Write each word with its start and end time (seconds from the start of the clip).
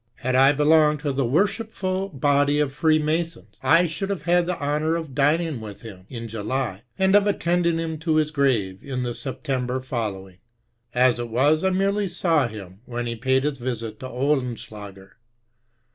Had 0.15 0.33
I 0.33 0.51
belonged 0.51 1.01
to 1.01 1.11
the 1.11 1.27
worshipful 1.27 2.09
body 2.09 2.59
of 2.59 2.73
Freemasons, 2.73 3.55
I 3.61 3.85
should 3.85 4.09
have 4.09 4.23
had 4.23 4.47
the 4.47 4.59
honour 4.59 4.95
of 4.95 5.13
dining 5.13 5.61
with 5.61 5.83
him, 5.83 6.07
in 6.09 6.27
July, 6.27 6.81
and 6.97 7.15
of 7.15 7.27
attending 7.27 7.77
him 7.77 7.99
to 7.99 8.15
his 8.15 8.31
grave, 8.31 8.79
in 8.83 9.03
the 9.03 9.11
Septemb^ 9.11 9.85
following. 9.85 10.39
As^it 10.95 11.29
was, 11.29 11.63
I 11.63 11.69
merely 11.69 12.07
saw 12.07 12.47
him, 12.47 12.79
when 12.87 13.05
he 13.05 13.15
paid 13.15 13.43
his 13.43 13.59
visit 13.59 13.99
to 13.99 14.07
Ohlenschlager. 14.07 15.17